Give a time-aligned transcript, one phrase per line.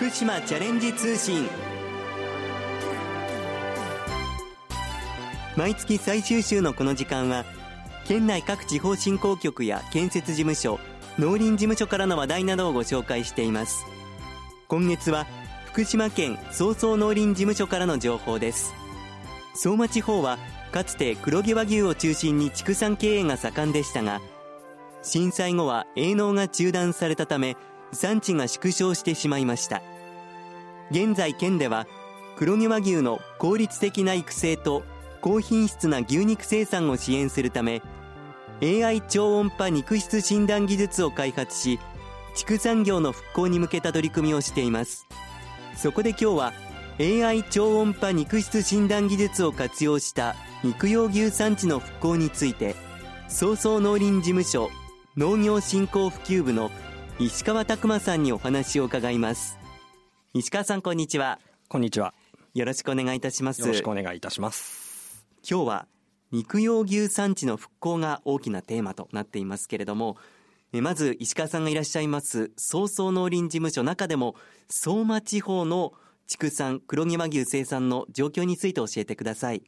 [0.00, 1.46] 福島チャレンジ通信。
[5.58, 7.44] 毎月最終週のこの時間は
[8.06, 10.80] 県内各地方振興局や建設事務所
[11.18, 13.84] 農林事務所からの話題などをご紹介しています。
[14.68, 15.26] 今月は
[15.66, 18.72] 福島県早々農林事務所からの情報です。
[19.52, 20.38] 相馬地方は
[20.72, 24.22] かつて黒毛和牛を中心に畜産経営が盛んでしたが
[25.02, 27.58] 震災後は営農が中断されたため
[27.92, 29.82] 産地が縮小してしまいました。
[30.90, 31.86] 現在県では
[32.36, 34.82] 黒毛和牛の効率的な育成と
[35.20, 37.82] 高品質な牛肉生産を支援するため
[38.62, 41.78] AI 超音波肉質診断技術を開発し
[42.34, 45.06] 畜産業の復興に向けた取り組みをしています。
[45.76, 46.52] そこで今日は
[46.98, 52.74] AI 超音波肉質診断技術を活用した肉用牛産地の復興について
[53.28, 54.70] 早々農林事務所
[55.16, 56.70] 農業振興普及部の
[57.18, 59.59] 石川拓磨さんにお話を伺います。
[60.32, 61.40] 石川さんこんにちは。
[61.68, 62.14] こんにちは。
[62.54, 63.62] よろしくお願いいたします。
[63.62, 65.26] よろしくお願いいたします。
[65.42, 65.88] 今日は
[66.30, 70.18] 肉用牛産地の復興が大きなテーマとなっていますけれども
[70.72, 74.36] まず石川さんがいらっしゃいます早々農林事務所中でも
[74.68, 75.94] 相馬地方の
[76.28, 79.64] 畜産黒毛和牛生産の状況について教えてください。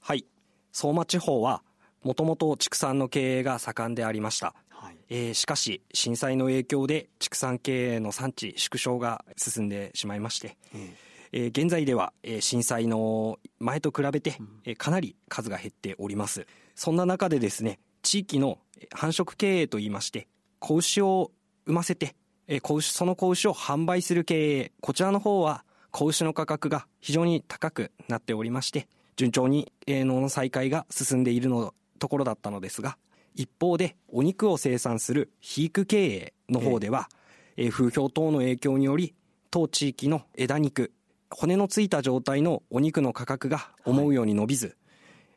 [0.00, 0.26] はい。
[0.72, 1.62] 相馬地方は
[2.02, 4.71] もともと畜産の経営が盛んでありました、はい、
[5.14, 10.90] えー、しかし震災の影響で畜産経営の産地縮小が進んでしまいまして、えー
[11.32, 16.46] えー、現在では、えー、震災の前と比べて、えー、かなり数が減っております。
[16.74, 18.58] そんな中でですね地域の
[18.90, 20.28] 繁殖経営といいまして
[20.60, 21.30] 子牛を
[21.66, 22.16] 産ませて、
[22.48, 32.96] えー、子牛その子牛を販売する経営こちらの方は子牛の価格が非常に高くなっておりまして順調に営農の再開が進んでいるのところだったのですが
[33.34, 37.08] 一方でお肉を生産する肥育経営の方では、
[37.56, 39.14] えー、風評等の影響により
[39.50, 40.92] 当地域の枝肉
[41.30, 44.76] 骨のついた状態のお肉の価格が思うように伸びず、はい、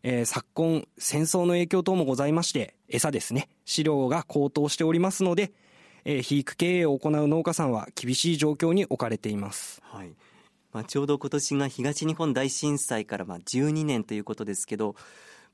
[0.04, 3.50] えー、昨今戦争の影響等もございまして餌ですね。
[3.66, 5.52] 飼料が高騰しておりますので、
[6.04, 10.12] えー、肥育経営を行う農家さんは厳しい状況に置かれています、はい。
[10.74, 14.96] まあ、ちょうど今年が東日本大震災からまあ12年ということですけど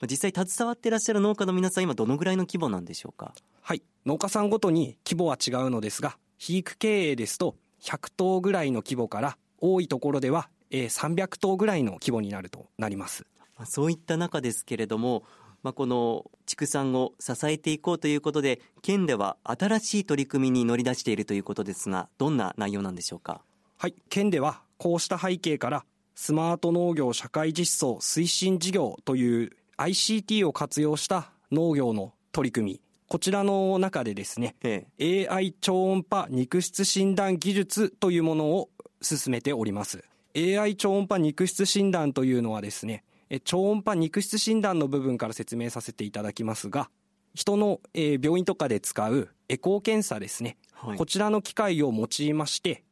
[0.07, 3.33] 実際携わっていらっしゃる農家の皆さん今どのぐらいの規模なんでしょうか？
[3.61, 3.83] はい。
[4.05, 13.25] 農家さんごとに規模は違うのですが肥育経営ですと100頭ぐらいの規模から多いところでは、えー、300頭ぐらいの規模になるとなります。
[13.65, 15.23] そういった中ですけれども、
[15.61, 23.41] まあ、この畜産を支えていこうということで県では新しい取り組みに乗り出しているということですがどんな内容なんでしょうか？
[23.77, 23.93] はい。
[24.09, 25.85] 県ではこうした背景から
[26.15, 29.51] スマート農業社会実装推進事業という
[29.81, 32.81] ICT を活用した農業の取り組み。
[33.07, 38.69] こちらの中でですね、ええ、AI 超音波肉質診断技術というものを
[39.01, 40.03] 進めております。
[40.35, 43.03] AI 超音波肉質診断というのはですね
[43.43, 46.89] 超音波肉質診断の部分から説明させていただきますが
[47.33, 52.83] 人の、え病院とかで使うエコー検査ですね、はい、こちらの機械を用いまして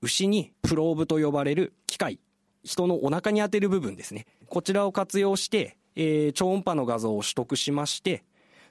[0.00, 2.20] 牛にプローブと呼ばれる機械。
[2.64, 4.26] 人のお腹に当てる部分ですね。
[4.46, 8.22] こちらを活用して、えー、超音波の画像を取得しまして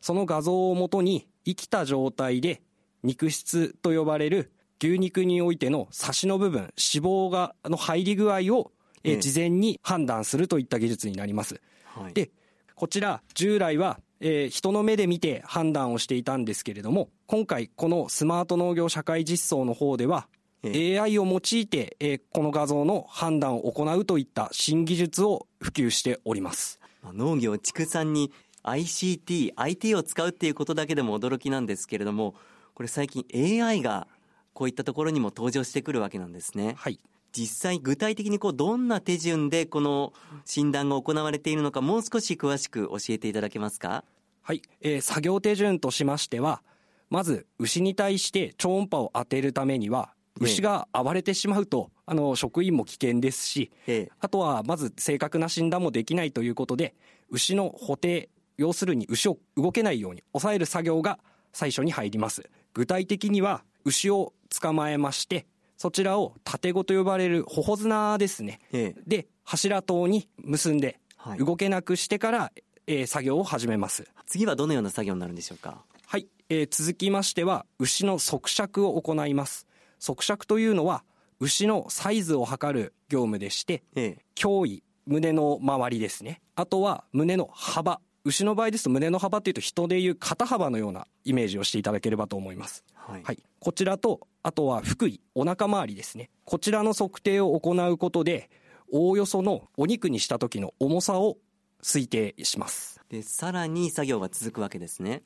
[0.01, 2.61] その画像をもとに生きた状態で
[3.03, 4.51] 肉質と呼ばれる
[4.81, 8.71] 牛肉においてのサシの部分脂肪がの入り具合を、
[9.03, 12.31] えー、事前に判断するといった技術になります、はい、で
[12.75, 20.27] こちら従来は、えー、人の目で見て判断をしていたんですけれども今回このスマート農業社会実装の方では
[20.63, 26.79] AI を用いて、えー、この画像の判断を行うといった新技術を普及しております
[27.13, 28.31] 農業畜産に
[28.63, 32.35] ICT、IT を使うっていうことだけでも驚きなんですけれども
[32.73, 33.25] これ最近
[33.63, 34.07] AI が
[34.53, 36.75] こういったところにも登場してくるわけなんですね。
[36.77, 36.99] はい。
[37.33, 40.13] 実際具体的にこうどんな手順でこの
[40.45, 44.03] 診断が行われているのかもう少し詳しく教えていただけますか？
[44.41, 46.63] はい、えー、作業手順としましては
[47.09, 56.95] まず牛に対して超音波を当てるためには牛が暴れてしまうと、あの職員も危険ですし、ええ、あとはまず正確な診断もできないということで
[57.29, 61.19] 牛の補定要するに牛を動けないように抑える作業が
[61.53, 62.49] 最初に入ります。
[62.73, 65.45] 具体的には牛を捕まえまして
[65.77, 70.99] そちらを縦子と呼ばれる頬綱ですね、ええ、で柱塔に結んで
[71.37, 72.51] 動けなくしてから、
[72.87, 74.05] えー、作業を始めます。
[74.25, 75.83] 次はどのような作業になるんでしょうか？
[76.05, 79.66] はい、えー、続きましては牛の側尺を行います
[79.99, 81.03] 側尺というのは
[81.39, 92.83] 牛のサイズを測る業務でして、ええ、胸囲胸の周りですねあとは胸の幅牛の場合ですと胸の幅っていうと人でいう肩幅のようなイメージをしていただければと思います。
[92.93, 96.29] はい、はい、こちらと、あとは腹囲、お腹周りですね。
[96.43, 98.49] こちらの測定を行うことで、
[98.91, 101.37] おおよそのお肉にした時の重さを
[101.81, 102.99] 推定します。
[103.09, 105.23] で、さらに作業が続くわけですね。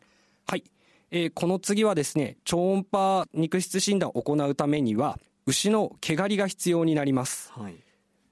[0.48, 0.64] はい。
[1.12, 7.52] えー、この次はですね、超音波肉質診断を行うためには、牛の毛刈りが必要になります。
[7.52, 7.76] はい。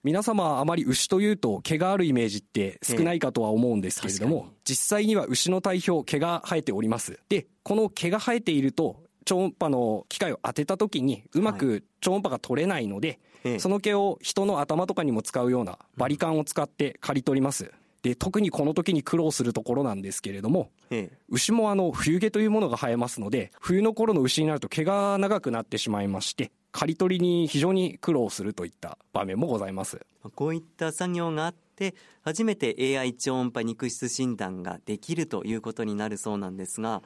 [0.01, 7.19] 皆様あまり牛というと毛があるイメージって少ないかとは思うんですけれども、えー、実際には牛の体表毛が生えております。
[7.27, 30.05] でこの毛が生えていると超音波の機械を当てた時にうまく超音波が取れないので、はい、その毛を人の頭とかにも使うようなバリカンを使って刈り取ります、で特にこの時に苦労するところなんですけれども、ええ、牛もあの冬毛というものが生えますので冬の頃の牛になると毛が長くなってしまいまして刈り取りに非常に苦労するといった場面もございます。
[30.35, 37.01] こういった作業があって初めて AI 超音波肉質診断ができるということになるそうなんですが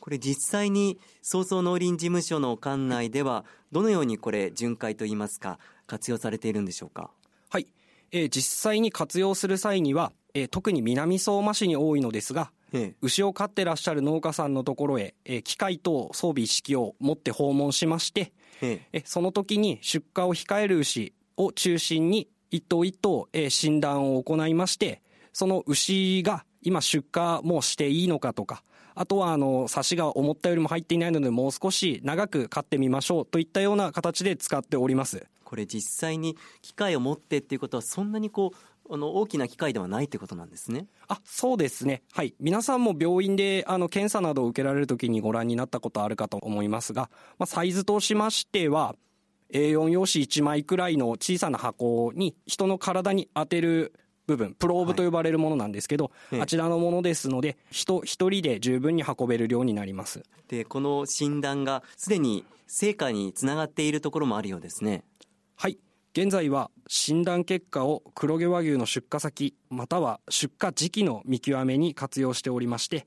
[0.00, 7.10] これ実際に早々農林事務所の管内ではどのようにこれ巡回といいますか活用されているんでしょうか？
[7.50, 7.66] はい、
[8.12, 12.52] えー、実際に活用する際には、えー、特に南相馬市に多いのですが
[13.02, 18.32] 牛を飼ってらっしゃる農家さんのところへ、えー、機械と装備一式を持って訪問しまして
[18.62, 28.62] えその時に出荷を控える牛を中心に一頭一頭、え診断を行いましてその牛が今出荷もしていいのかとか
[28.94, 40.86] あとはあのサシが思ったよりも入っていないのでもう少し長く飼ってみましょうといったような形で使っておりますこれ実際に機械を持ってっていうことはそんなにこうあの大きな機械ではないということなんですね。
[41.08, 48.96] あそうですね、はい、皆さんも病院であの検査などを受けられるときにご覧になったことあるかと思いますが、まあ、サイズとしましては、
[49.52, 53.92] A4 用紙1枚くらいの小さな箱に人の体に当てる
[54.26, 60.22] 部分、プローブと呼ばれるものなんですけど、はい、あちらのものですので、人一人で十分に運べる量になります。
[60.48, 65.04] で、この診断がすでに成果につながっているところもあるようですね。
[65.62, 65.78] はい。
[66.12, 73.06] 現在は診断結果を黒毛和牛の出荷先または出荷時期の見極めに活用しておりまして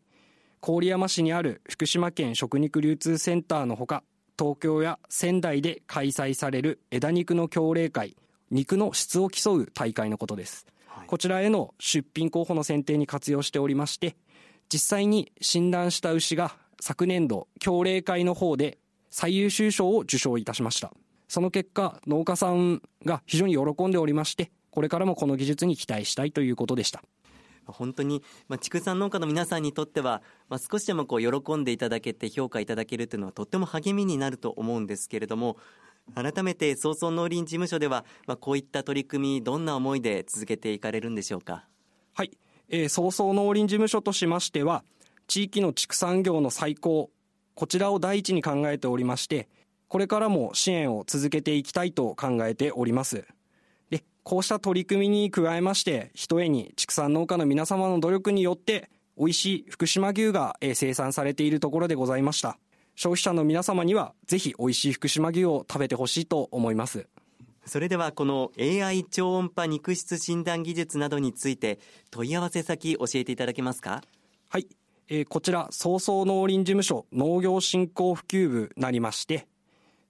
[0.61, 4.03] 郡山市にある福島県食肉流通センターのほか
[4.39, 8.15] 東京や仙台で開催される枝肉の協励会
[8.51, 14.15] 肉の質を競う大会のことです、はい、こちらへの出品候補の選定に活用しておりまして
[14.71, 18.77] 実際に診断した牛が昨年度協励会の方で
[19.09, 20.93] 最優秀賞を受賞いたしました
[21.27, 27.03] その結果、農家さんが非常に喜んでおりまして、これからもこの技術に期待したいということでした。
[27.67, 35.57] 本当に、まあ、畜産農家の皆さんにとっては、まあ、少しでもこう喜んでいただけて評価いただけるというのはとっても励みになると思うんですけれども
[36.13, 41.65] 改めて早々農林事務所では、まあ、こういった取り組みどんな思いで続けていかれるんでしょうか？
[42.13, 42.37] はい、
[42.69, 44.83] えー、早々農林事務所としましては
[45.25, 47.09] 地域の畜産業の再興
[47.55, 49.49] こちらを第一に考えておりまして
[49.87, 53.25] これからも支援を続けていきたいと考えております。
[53.89, 62.57] で、こうした取り組みに加えまして、ひとえに畜産農家の皆様の努力によって、美味しい福島牛が生産されているところでございました。
[62.95, 67.07] 消費者の皆様には、ぜひ美味しい福島牛を食べてほしいと思います。
[67.65, 71.79] それではこの AI 超音波肉質診断技術などについて
[72.11, 74.03] 問い合わせ先教えていただけますか？
[74.49, 74.67] はい、
[75.09, 79.47] えー、こちら早々農林事務所農業振興普及部なりまして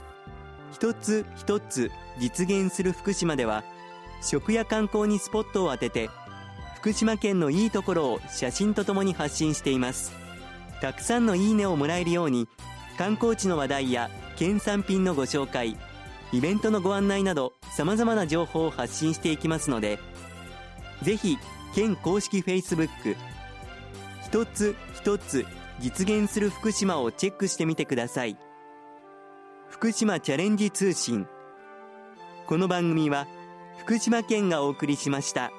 [0.72, 3.64] 一つ一つ実現する福島では
[4.22, 6.10] 食や観光にスポットを当てて
[6.76, 10.22] 福島県のいいところを写真とともに発信しています。
[10.82, 12.48] たくさんのいいねをもらえるように
[12.98, 15.76] 観光地の話題や県産品のご紹介
[16.32, 20.00] イベントのご案内など様々な情報を発信していきますので
[21.02, 21.38] ぜひ
[21.72, 23.16] 県公式 Facebook
[24.24, 25.46] 一つ一つ
[25.78, 28.36] 実現する福島をチェックしてみてください。
[29.72, 31.26] 福島チャレンジ通信
[32.46, 33.26] この番組は
[33.78, 35.50] 福島県がお送りしました。